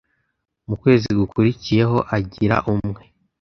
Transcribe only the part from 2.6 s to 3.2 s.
umwe